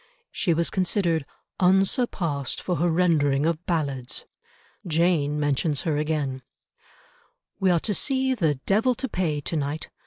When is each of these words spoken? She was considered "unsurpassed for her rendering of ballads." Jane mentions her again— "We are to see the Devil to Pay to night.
She 0.31 0.51
was 0.55 0.71
considered 0.71 1.27
"unsurpassed 1.59 2.59
for 2.59 2.77
her 2.77 2.89
rendering 2.89 3.45
of 3.45 3.63
ballads." 3.67 4.25
Jane 4.87 5.39
mentions 5.39 5.81
her 5.81 5.95
again— 5.97 6.41
"We 7.59 7.69
are 7.69 7.79
to 7.81 7.93
see 7.93 8.33
the 8.33 8.55
Devil 8.55 8.95
to 8.95 9.07
Pay 9.07 9.41
to 9.41 9.55
night. 9.55 9.91